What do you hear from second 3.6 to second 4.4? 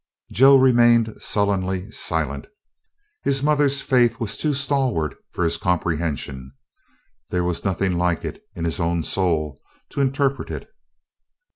faith was